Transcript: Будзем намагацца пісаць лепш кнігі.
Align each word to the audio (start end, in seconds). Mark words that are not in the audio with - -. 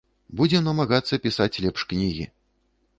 Будзем 0.39 0.65
намагацца 0.69 1.21
пісаць 1.27 1.51
лепш 1.67 1.81
кнігі. 1.95 2.25